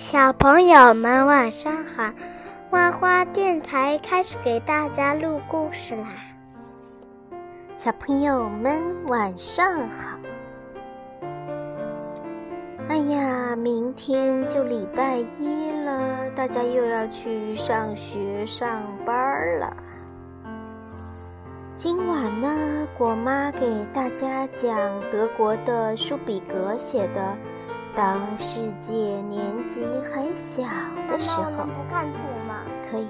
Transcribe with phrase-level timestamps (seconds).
[0.00, 2.10] 小朋友们晚上好，
[2.70, 6.06] 花花电台开始给大家录故事啦。
[7.76, 10.18] 小朋友们晚上好。
[12.88, 19.14] 哎呀，明天就礼拜一了，大家又要去上学上班
[19.58, 19.76] 了。
[21.76, 24.74] 今晚呢，果妈给大家讲
[25.12, 27.36] 德国的舒比格写的。
[27.96, 30.62] 当世界年纪还小
[31.08, 32.62] 的时候，不看图吗？
[32.90, 33.08] 可以。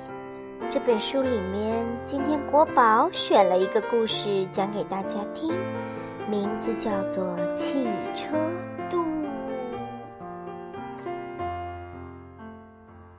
[0.68, 5.52] 这本书里面，今天国宝选了一个故事讲给大家听，
[6.28, 8.28] 名字叫做《汽车
[8.90, 8.98] 渡》。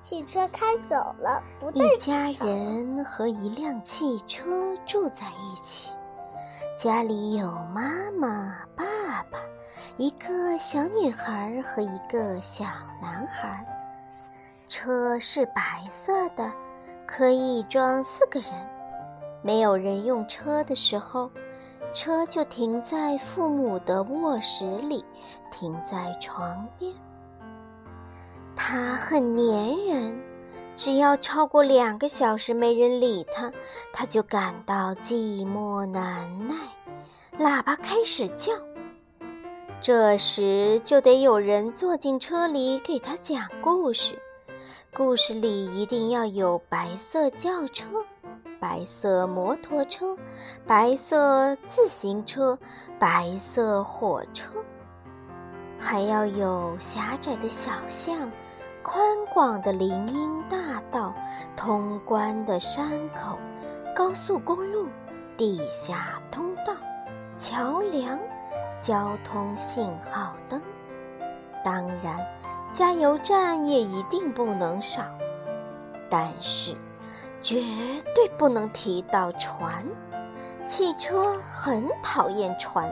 [0.02, 4.44] 汽车开走了，不一家人和一辆汽车
[4.86, 5.94] 住在一起，
[6.78, 8.84] 家里有妈妈、爸
[9.32, 9.40] 爸。
[9.98, 12.64] 一个小女孩和一个小
[13.02, 13.66] 男孩，
[14.68, 16.50] 车是白色的，
[17.06, 18.50] 可以装四个人。
[19.44, 21.30] 没有人用车的时候，
[21.94, 25.04] 车就停在父母的卧室里，
[25.52, 26.94] 停在床边。
[28.56, 29.46] 他很粘
[29.88, 30.24] 人，
[30.76, 33.52] 只要超过两个小时没人理他，
[33.92, 36.56] 他就感到寂寞难耐，
[37.38, 38.54] 喇叭开始叫。
[39.82, 44.16] 这时就得有人坐进车里给他讲故事，
[44.96, 47.88] 故事里一定要有白色轿车、
[48.60, 50.16] 白色摩托车、
[50.68, 52.60] 白色自行车、
[53.00, 54.52] 白色火车，
[55.80, 58.32] 还要有狭窄的小巷、
[58.84, 61.12] 宽广的林荫大道、
[61.58, 63.36] 通关的山口、
[63.96, 64.86] 高速公路、
[65.36, 66.76] 地下通道、
[67.36, 68.20] 桥梁。
[68.82, 70.60] 交通信号灯，
[71.64, 72.18] 当然，
[72.72, 75.04] 加油站也一定不能少。
[76.10, 76.76] 但是，
[77.42, 77.62] 绝
[78.16, 79.86] 对不能提到船。
[80.66, 82.90] 汽车很讨厌船，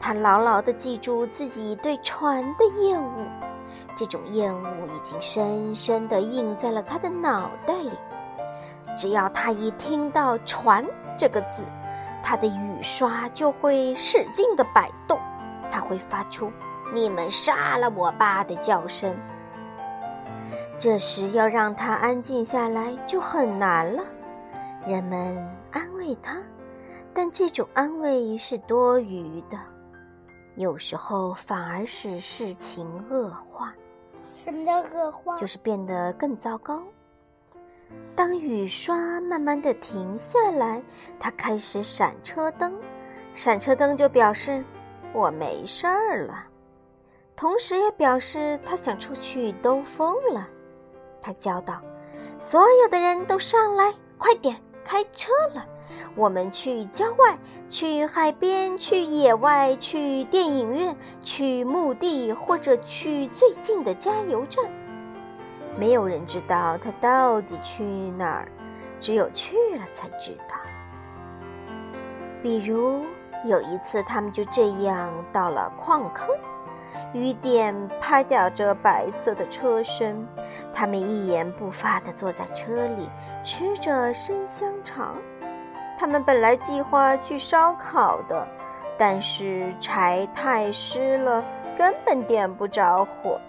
[0.00, 3.26] 他牢牢地记住自己对船的厌恶。
[3.94, 7.92] 这种厌恶已经深深地印在了他的脑袋里。
[8.96, 10.84] 只要他一听到“船”
[11.18, 11.64] 这个字，
[12.22, 15.18] 他的雨刷就会使劲的摆动，
[15.70, 16.50] 他会发出
[16.94, 19.14] “你们杀了我吧”的叫声。
[20.78, 24.02] 这时要让他安静下来就很难了。
[24.86, 25.36] 人们
[25.70, 26.38] 安慰他，
[27.14, 29.56] 但这种安慰是多余的，
[30.56, 33.72] 有时候反而使事情恶化。
[34.44, 35.36] 什么叫恶化？
[35.36, 36.82] 就是变得更糟糕。
[38.14, 40.82] 当雨刷慢慢的停下来，
[41.18, 42.78] 它开始闪车灯，
[43.34, 44.62] 闪车灯就表示
[45.12, 46.46] 我没事儿了，
[47.34, 50.46] 同时也表示他想出去兜风了。
[51.20, 51.80] 他叫道
[52.38, 55.66] ：“所有的人都上来，快点开车了，
[56.14, 57.38] 我们去郊外，
[57.68, 64.64] 去海边，去野外，去电影院，去墓地，或者去最近的加油站。”
[65.78, 68.48] 没有人知道他到底去哪儿，
[69.00, 70.56] 只有去了才知道。
[72.42, 73.04] 比如
[73.44, 76.28] 有一次，他们就这样到了矿坑，
[77.12, 80.26] 雨点拍打着白色的车身，
[80.74, 83.08] 他们一言不发地坐在车里，
[83.42, 85.16] 吃着生香肠。
[85.98, 88.46] 他们本来计划去烧烤的，
[88.98, 91.44] 但是柴太湿了，
[91.78, 93.40] 根本点不着火。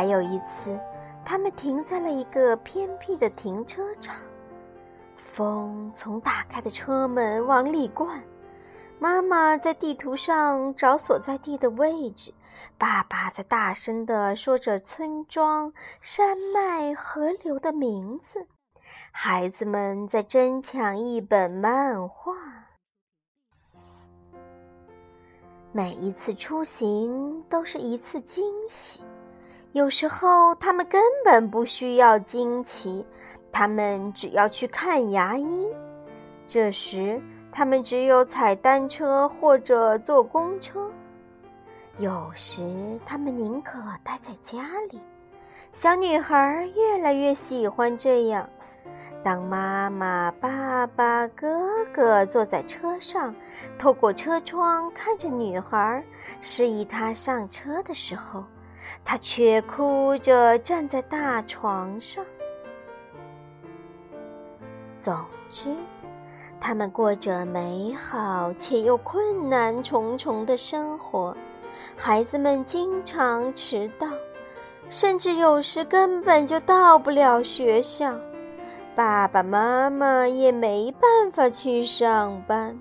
[0.00, 0.80] 还有一次，
[1.26, 4.16] 他们停在了一个偏僻的停车场，
[5.22, 8.18] 风从打开的车门往里灌。
[8.98, 12.32] 妈妈在地图上找所在地的位置，
[12.78, 18.46] 爸爸在大声地说着村庄、山脉、河流的名字，
[19.12, 22.32] 孩子们在争抢一本漫画。
[25.72, 29.02] 每一次出行都是一次惊喜。
[29.72, 33.06] 有时候他们根本不需要惊奇，
[33.52, 35.68] 他们只要去看牙医。
[36.44, 37.22] 这时
[37.52, 40.90] 他们只有踩单车或者坐公车。
[41.98, 45.00] 有时他们宁可待在家里。
[45.72, 48.48] 小女孩越来越喜欢这样。
[49.22, 53.32] 当妈妈、爸爸、哥哥坐在车上，
[53.78, 56.02] 透过车窗看着女孩，
[56.40, 58.42] 示意她上车的时候。
[59.10, 62.24] 他却哭着站在大床上。
[65.00, 65.18] 总
[65.50, 65.74] 之，
[66.60, 71.36] 他们过着美好且又困难重重的生活。
[71.96, 74.06] 孩子们经常迟到，
[74.88, 78.16] 甚至有时根本就到不了学校，
[78.94, 82.78] 爸爸妈妈也没办法去上班。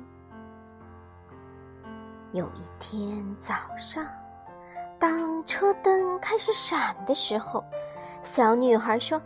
[2.33, 4.05] 有一天早上，
[4.99, 7.63] 当车灯开始闪的时候，
[8.21, 9.21] 小女孩说：“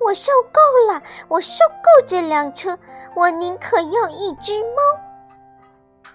[0.00, 2.78] 我受够了，我受够这辆车，
[3.14, 5.00] 我宁可要一只猫。”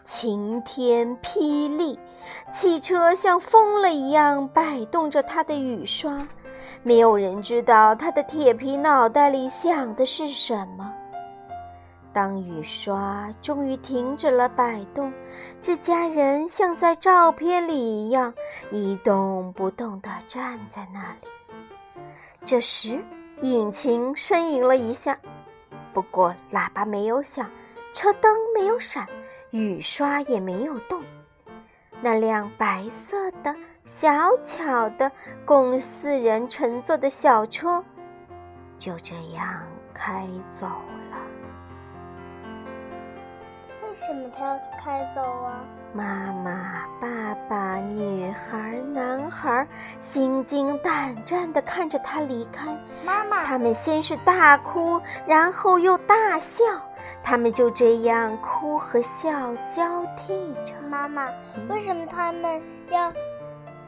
[0.03, 1.99] 晴天霹雳。
[2.51, 6.27] 汽车像疯了一样摆动着它的雨刷，
[6.83, 10.93] 没有人知道它的铁皮脑袋里想的是什么。
[12.17, 15.13] 当雨刷终于停止了摆动，
[15.61, 18.33] 这家人像在照片里一样
[18.71, 21.27] 一动不动地站在那里。
[22.43, 23.05] 这时，
[23.43, 25.15] 引擎呻吟了一下，
[25.93, 27.47] 不过喇叭没有响，
[27.93, 29.05] 车灯没有闪，
[29.51, 31.03] 雨刷也没有动。
[32.01, 33.55] 那辆白色的、
[33.85, 35.11] 小巧的、
[35.45, 37.83] 供四人乘坐的小车，
[38.79, 39.61] 就这样
[39.93, 41.06] 开走了。
[43.99, 45.59] 为什么他要开走啊？
[45.91, 49.67] 妈妈、爸爸、女孩、男孩
[49.99, 52.67] 心惊胆战地看着他离开。
[53.03, 56.63] 妈妈，他们先是大哭，然后又大笑。
[57.23, 59.31] 他们就这样哭和笑
[59.65, 60.73] 交替着。
[60.87, 61.27] 妈妈，
[61.67, 63.11] 为什么他们要？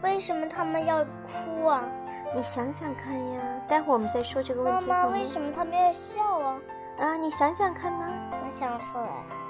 [0.01, 1.83] 为什么他们要哭啊？
[2.35, 4.85] 你想想看呀，待会儿我们再说这个问题。
[4.87, 6.57] 妈妈，为什么他们要笑啊？
[6.97, 8.05] 啊，你想想看呢？
[8.43, 9.07] 我想出来。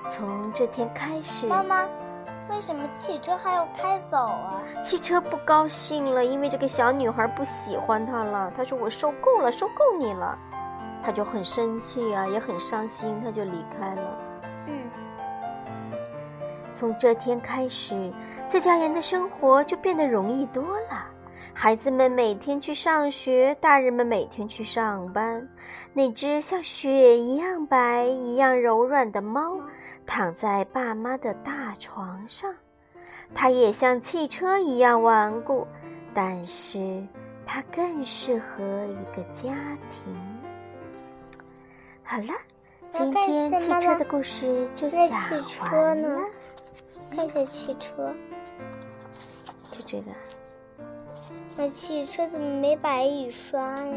[0.09, 1.45] 从这天开始。
[1.45, 1.85] 妈妈，
[2.49, 4.61] 为什么汽车还要开走啊？
[4.83, 8.51] 汽车不高兴了，因为这个小女孩不喜欢他了。
[8.57, 10.37] 他说：“我受够了，受够你了。”
[11.03, 14.17] 他就很生气啊，也很伤心，他就离开了。
[14.67, 14.89] 嗯，
[16.73, 18.11] 从这天开始，
[18.49, 21.05] 这家人的生活就变得容易多了。
[21.61, 25.45] 孩子们每天去上学，大人们每天去上班。
[25.91, 29.59] 那只像雪一样白、一样柔软的猫，
[30.05, 32.55] 躺在爸妈的大床上。
[33.35, 35.67] 它也像汽车一样顽固，
[36.13, 37.05] 但是
[37.45, 39.53] 它更适合一个家
[39.89, 40.15] 庭。
[42.03, 42.33] 好了，
[42.93, 45.11] 今天汽车的故事就讲
[45.73, 46.21] 完了。
[47.13, 48.15] 看看汽车，
[49.69, 50.11] 就这个。
[51.61, 53.93] 那汽车怎么没摆雨刷呀？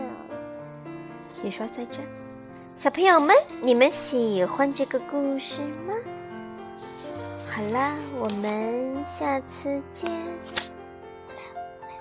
[1.44, 2.00] 雨刷在这。
[2.76, 5.94] 小朋友们，你们喜欢这个故事吗？
[7.48, 10.10] 好啦，我们下次见。